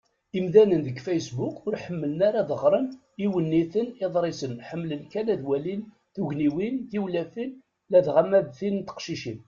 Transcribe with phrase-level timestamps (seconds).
[0.39, 2.87] Imdanen deg Facebook ur ḥmmilen ara ad ɣren
[3.25, 5.81] iwenniten, iḍrisen; ḥemmlen kan ad walin
[6.13, 7.51] tugniwin, tiwlafin,
[7.91, 9.39] ladɣa ma d tid n teqcicin.